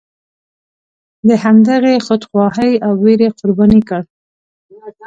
د 1.27 1.29
همغې 1.43 1.95
خودخواهۍ 2.05 2.71
او 2.85 2.93
ویرې 3.03 3.29
قرباني 3.39 3.81
کړ. 3.89 4.01